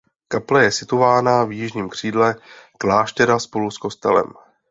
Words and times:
Kaple 0.27 0.63
je 0.63 0.71
situována 0.71 1.43
v 1.43 1.51
jižním 1.51 1.89
křídle 1.89 2.35
kláštera 2.77 3.39
spolu 3.39 3.71
s 3.71 3.77
kostelem. 3.77 4.25